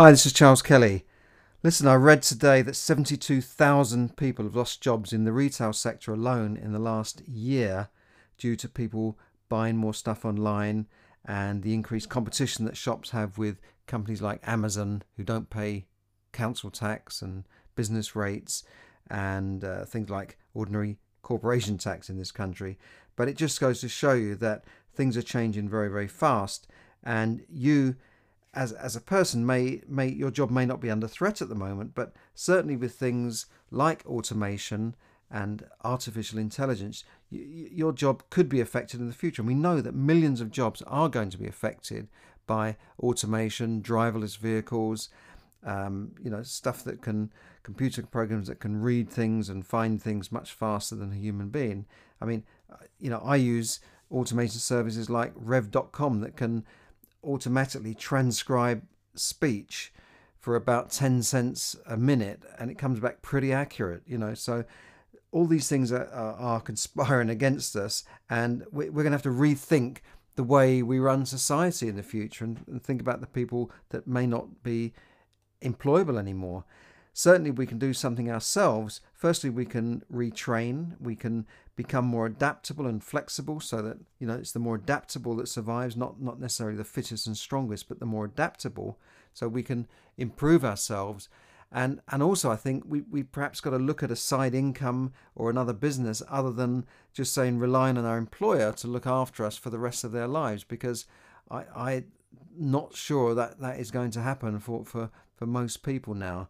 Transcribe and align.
Hi, 0.00 0.12
this 0.12 0.26
is 0.26 0.32
Charles 0.32 0.62
Kelly. 0.62 1.04
Listen, 1.64 1.88
I 1.88 1.96
read 1.96 2.22
today 2.22 2.62
that 2.62 2.76
72,000 2.76 4.16
people 4.16 4.44
have 4.44 4.54
lost 4.54 4.80
jobs 4.80 5.12
in 5.12 5.24
the 5.24 5.32
retail 5.32 5.72
sector 5.72 6.12
alone 6.12 6.56
in 6.56 6.70
the 6.70 6.78
last 6.78 7.20
year 7.26 7.88
due 8.36 8.54
to 8.54 8.68
people 8.68 9.18
buying 9.48 9.76
more 9.76 9.92
stuff 9.92 10.24
online 10.24 10.86
and 11.24 11.64
the 11.64 11.74
increased 11.74 12.08
competition 12.08 12.64
that 12.64 12.76
shops 12.76 13.10
have 13.10 13.38
with 13.38 13.60
companies 13.88 14.22
like 14.22 14.38
Amazon 14.46 15.02
who 15.16 15.24
don't 15.24 15.50
pay 15.50 15.86
council 16.30 16.70
tax 16.70 17.20
and 17.20 17.42
business 17.74 18.14
rates 18.14 18.62
and 19.10 19.64
uh, 19.64 19.84
things 19.84 20.10
like 20.10 20.38
ordinary 20.54 20.96
corporation 21.22 21.76
tax 21.76 22.08
in 22.08 22.16
this 22.16 22.30
country. 22.30 22.78
But 23.16 23.26
it 23.26 23.36
just 23.36 23.58
goes 23.58 23.80
to 23.80 23.88
show 23.88 24.12
you 24.12 24.36
that 24.36 24.62
things 24.94 25.16
are 25.16 25.22
changing 25.22 25.68
very, 25.68 25.88
very 25.88 26.06
fast 26.06 26.68
and 27.02 27.44
you 27.48 27.96
as 28.54 28.72
as 28.72 28.96
a 28.96 29.00
person 29.00 29.44
may 29.44 29.82
may 29.88 30.08
your 30.08 30.30
job 30.30 30.50
may 30.50 30.66
not 30.66 30.80
be 30.80 30.90
under 30.90 31.08
threat 31.08 31.42
at 31.42 31.48
the 31.48 31.54
moment, 31.54 31.94
but 31.94 32.12
certainly 32.34 32.76
with 32.76 32.94
things 32.94 33.46
like 33.70 34.04
automation 34.06 34.94
and 35.30 35.66
artificial 35.84 36.38
intelligence, 36.38 37.04
your 37.30 37.92
job 37.92 38.22
could 38.30 38.48
be 38.48 38.60
affected 38.60 38.98
in 38.98 39.06
the 39.08 39.12
future. 39.12 39.42
And 39.42 39.48
we 39.48 39.54
know 39.54 39.80
that 39.80 39.94
millions 39.94 40.40
of 40.40 40.50
jobs 40.50 40.82
are 40.86 41.08
going 41.08 41.30
to 41.30 41.38
be 41.38 41.46
affected 41.46 42.08
by 42.46 42.76
automation, 42.98 43.82
driverless 43.82 44.38
vehicles, 44.38 45.10
um, 45.64 46.12
you 46.22 46.30
know, 46.30 46.42
stuff 46.42 46.82
that 46.84 47.02
can 47.02 47.30
computer 47.62 48.02
programs 48.02 48.48
that 48.48 48.60
can 48.60 48.80
read 48.80 49.10
things 49.10 49.50
and 49.50 49.66
find 49.66 50.00
things 50.00 50.32
much 50.32 50.52
faster 50.52 50.94
than 50.94 51.12
a 51.12 51.16
human 51.16 51.50
being. 51.50 51.84
I 52.20 52.24
mean, 52.24 52.44
uh, 52.72 52.76
you 52.98 53.10
know, 53.10 53.20
I 53.22 53.36
use 53.36 53.80
automation 54.10 54.60
services 54.60 55.10
like 55.10 55.32
Rev.com 55.34 56.20
that 56.20 56.36
can 56.36 56.64
automatically 57.24 57.94
transcribe 57.94 58.82
speech 59.14 59.92
for 60.38 60.54
about 60.54 60.90
10 60.90 61.22
cents 61.22 61.76
a 61.86 61.96
minute 61.96 62.42
and 62.58 62.70
it 62.70 62.78
comes 62.78 63.00
back 63.00 63.22
pretty 63.22 63.52
accurate 63.52 64.02
you 64.06 64.18
know? 64.18 64.34
So 64.34 64.64
all 65.32 65.46
these 65.46 65.68
things 65.68 65.92
are, 65.92 66.08
are, 66.08 66.34
are 66.34 66.60
conspiring 66.70 67.30
against 67.30 67.76
us 67.76 68.04
and 68.30 68.64
we, 68.70 68.88
are 68.88 68.92
going 68.92 69.06
to 69.06 69.12
have 69.12 69.22
to 69.22 69.28
rethink 69.30 69.98
the 70.36 70.44
way 70.44 70.82
we 70.82 71.00
run 71.00 71.26
society 71.26 71.88
in 71.88 71.96
the 71.96 72.02
future 72.02 72.44
and, 72.44 72.64
and 72.68 72.82
think 72.82 73.00
about 73.00 73.20
the 73.20 73.26
people 73.26 73.72
that 73.90 74.06
may 74.06 74.26
not 74.26 74.62
be 74.62 74.92
employable 75.62 76.18
anymore 76.18 76.64
certainly 77.18 77.50
we 77.50 77.66
can 77.66 77.80
do 77.80 77.92
something 77.92 78.30
ourselves. 78.30 79.00
Firstly, 79.12 79.50
we 79.50 79.64
can 79.64 80.04
retrain, 80.08 80.94
we 81.00 81.16
can 81.16 81.44
become 81.74 82.04
more 82.04 82.26
adaptable 82.26 82.86
and 82.86 83.02
flexible 83.02 83.58
so 83.58 83.82
that, 83.82 83.98
you 84.20 84.26
know, 84.28 84.34
it's 84.34 84.52
the 84.52 84.60
more 84.60 84.76
adaptable 84.76 85.34
that 85.34 85.48
survives, 85.48 85.96
not, 85.96 86.22
not 86.22 86.38
necessarily 86.38 86.76
the 86.76 86.84
fittest 86.84 87.26
and 87.26 87.36
strongest, 87.36 87.88
but 87.88 87.98
the 87.98 88.06
more 88.06 88.24
adaptable. 88.24 89.00
So 89.34 89.48
we 89.48 89.64
can 89.64 89.88
improve 90.16 90.64
ourselves. 90.64 91.28
And, 91.72 92.00
and 92.06 92.22
also, 92.22 92.52
I 92.52 92.56
think 92.56 92.84
we, 92.86 93.00
we 93.00 93.24
perhaps 93.24 93.60
got 93.60 93.70
to 93.70 93.78
look 93.78 94.04
at 94.04 94.12
a 94.12 94.16
side 94.16 94.54
income 94.54 95.12
or 95.34 95.50
another 95.50 95.72
business 95.72 96.22
other 96.28 96.52
than 96.52 96.86
just 97.12 97.34
saying 97.34 97.58
relying 97.58 97.98
on 97.98 98.04
our 98.04 98.16
employer 98.16 98.70
to 98.74 98.86
look 98.86 99.08
after 99.08 99.44
us 99.44 99.56
for 99.56 99.70
the 99.70 99.80
rest 99.80 100.04
of 100.04 100.12
their 100.12 100.28
lives 100.28 100.62
because 100.62 101.04
I, 101.50 101.64
I'm 101.74 102.04
not 102.56 102.94
sure 102.94 103.34
that 103.34 103.58
that 103.58 103.80
is 103.80 103.90
going 103.90 104.12
to 104.12 104.22
happen 104.22 104.60
for, 104.60 104.84
for, 104.84 105.10
for 105.34 105.46
most 105.46 105.82
people 105.82 106.14
now. 106.14 106.46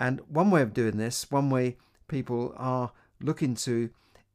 And 0.00 0.20
one 0.26 0.50
way 0.50 0.62
of 0.62 0.72
doing 0.72 0.96
this, 0.96 1.30
one 1.30 1.50
way 1.50 1.76
people 2.08 2.54
are 2.56 2.92
looking 3.20 3.54
to 3.54 3.90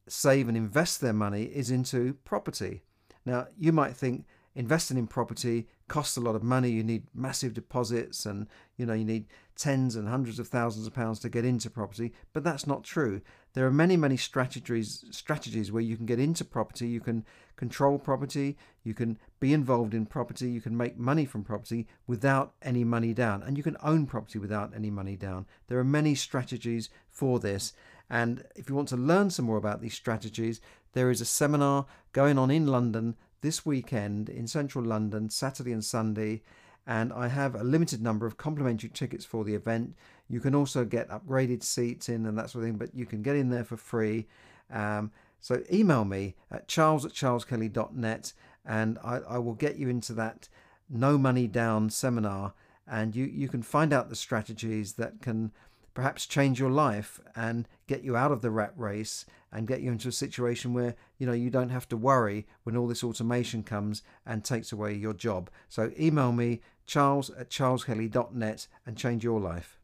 save 0.08 0.48
and 0.48 0.56
invest 0.56 1.02
their 1.02 1.12
money 1.12 1.46
is 1.46 1.72
into 1.72 2.14
property. 2.24 2.84
Now, 3.26 3.48
you 3.58 3.74
might 3.74 3.98
think 3.98 4.26
investing 4.54 4.98
in 4.98 5.08
property 5.08 5.68
costs 5.88 6.18
a 6.18 6.22
lot 6.22 6.36
of 6.36 6.44
money. 6.44 6.70
You 6.70 6.84
need 6.84 7.04
massive 7.14 7.54
deposits 7.54 8.26
and 8.26 8.48
you 8.78 8.86
know 8.86 8.94
you 8.94 9.06
need 9.06 9.28
tens 9.56 9.96
and 9.96 10.10
hundreds 10.10 10.40
of 10.40 10.48
thousands 10.48 10.88
of 10.88 10.94
pounds 10.94 11.20
to 11.20 11.30
get 11.30 11.46
into 11.46 11.70
property, 11.70 12.14
but 12.34 12.44
that's 12.44 12.68
not 12.68 12.84
true. 12.84 13.22
There 13.54 13.66
are 13.66 13.72
many 13.72 13.96
many 13.96 14.18
strategies 14.18 15.06
strategies 15.12 15.72
where 15.72 15.84
you 15.84 15.96
can 15.96 16.06
get 16.06 16.20
into 16.20 16.44
property, 16.44 16.88
you 16.88 17.02
can 17.02 17.24
control 17.56 17.98
property, 18.00 18.58
you 18.84 18.94
can 18.94 19.18
be 19.40 19.54
involved 19.54 19.94
in 19.94 20.06
property, 20.06 20.50
you 20.50 20.62
can 20.62 20.76
make 20.76 20.98
money 20.98 21.26
from 21.26 21.44
property 21.44 21.88
without 22.08 22.54
any 22.62 22.84
money 22.84 23.14
down, 23.14 23.44
and 23.44 23.58
you 23.58 23.64
can 23.64 23.78
own 23.84 24.06
property 24.06 24.40
without 24.40 24.74
any 24.76 24.90
money 24.90 25.16
down. 25.16 25.46
There 25.68 25.80
are 25.80 25.84
many 25.84 26.16
strategies 26.16 26.90
for 27.10 27.40
this. 27.40 27.74
And 28.10 28.44
if 28.56 28.70
you 28.70 28.76
want 28.76 28.90
to 28.90 28.98
learn 28.98 29.32
some 29.32 29.46
more 29.46 29.58
about 29.58 29.82
these 29.82 29.96
strategies, 29.96 30.62
there 30.94 31.10
is 31.10 31.22
a 31.22 31.26
seminar 31.26 31.86
going 32.14 32.38
on 32.38 32.52
in 32.52 32.68
London 32.68 33.16
this 33.46 33.64
weekend 33.64 34.28
in 34.28 34.48
central 34.48 34.84
London, 34.84 35.30
Saturday 35.30 35.72
and 35.72 35.86
Sunday, 35.86 36.42
and 36.88 37.14
I 37.14 37.28
have 37.28 37.54
a 37.54 37.64
limited 37.64 38.02
number 38.02 38.26
of 38.26 38.38
complimentary 38.38 38.90
tickets 38.90 39.24
for 39.24 39.44
the 39.44 39.54
event. 39.54 39.96
You 40.28 40.40
can 40.40 40.56
also 40.56 40.84
get 40.84 41.10
upgraded 41.10 41.62
seats 41.62 42.10
in 42.10 42.26
and 42.26 42.36
that 42.40 42.50
sort 42.50 42.64
of 42.64 42.70
thing, 42.70 42.80
but 42.80 42.96
you 42.96 43.06
can 43.06 43.22
get 43.22 43.36
in 43.36 43.52
there 43.52 43.64
for 43.64 43.78
free. 43.78 44.26
Um, 44.72 45.12
so 45.42 45.62
email 45.72 46.06
me 46.06 46.34
at 46.50 46.68
charles 46.68 47.06
at 47.06 47.12
charleskelly.net 47.12 48.34
and 48.66 48.98
I, 49.04 49.18
I 49.18 49.38
will 49.38 49.54
get 49.54 49.76
you 49.76 49.90
into 49.90 50.14
that 50.14 50.50
no 50.90 51.16
money 51.16 51.46
down 51.46 51.92
seminar 51.92 52.56
and 52.88 53.16
you, 53.16 53.26
you 53.26 53.48
can 53.48 53.62
find 53.62 53.94
out 53.94 54.10
the 54.10 54.16
strategies 54.16 54.94
that 54.94 55.22
can 55.22 55.52
perhaps 55.96 56.28
change 56.28 56.60
your 56.60 56.70
life 56.70 57.20
and 57.36 57.68
get 57.88 58.04
you 58.04 58.16
out 58.16 58.32
of 58.32 58.42
the 58.42 58.52
rat 58.52 58.74
race 58.76 59.26
and 59.52 59.68
get 59.68 59.82
you 59.82 59.92
into 59.92 60.10
a 60.10 60.12
situation 60.12 60.74
where 60.74 60.94
you 61.18 61.26
know 61.26 61.34
you 61.34 61.50
don't 61.50 61.70
have 61.70 61.88
to 61.88 61.98
worry 61.98 62.46
when 62.64 62.78
all 62.78 62.88
this 62.88 63.04
automation 63.04 63.64
comes 63.64 64.04
and 64.26 64.44
takes 64.44 64.72
away 64.72 64.94
your 64.94 65.14
job. 65.14 65.50
So 65.68 65.92
email 66.00 66.32
me 66.32 66.62
charles 66.86 67.32
at 67.32 67.50
charleskelly.net 67.50 68.68
and 68.86 68.96
change 68.96 69.24
your 69.24 69.40
life 69.40 69.80